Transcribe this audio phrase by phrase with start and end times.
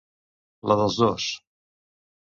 [0.71, 1.29] La dels dos.